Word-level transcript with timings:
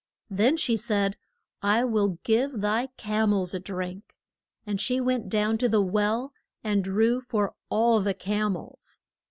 Then 0.31 0.57
she 0.57 0.77
said, 0.77 1.15
I 1.61 1.83
will 1.83 2.17
give 2.23 2.61
thy 2.61 2.87
cam 2.97 3.31
els 3.33 3.53
a 3.53 3.59
drink; 3.59 4.15
and 4.65 4.81
she 4.81 4.99
went 4.99 5.29
down 5.29 5.59
to 5.59 5.69
the 5.69 5.79
well 5.83 6.33
and 6.63 6.83
drew 6.83 7.21
for 7.21 7.53
all 7.69 7.99
the 8.01 8.15
cam 8.15 8.55
els. 8.55 9.03